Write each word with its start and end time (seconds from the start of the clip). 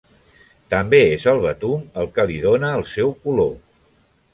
També 0.73 1.01
és 1.11 1.27
el 1.33 1.43
betum 1.45 1.85
el 2.05 2.11
que 2.19 2.29
li 2.33 2.41
dóna 2.49 2.75
el 2.79 2.87
seu 2.97 3.17
color. 3.27 3.59